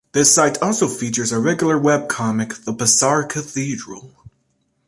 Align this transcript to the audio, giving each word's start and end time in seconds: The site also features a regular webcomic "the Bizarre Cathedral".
The 0.13 0.25
site 0.25 0.59
also 0.63 0.87
features 0.87 1.31
a 1.31 1.37
regular 1.39 1.79
webcomic 1.79 2.63
"the 2.63 2.73
Bizarre 2.73 3.23
Cathedral". 3.23 4.09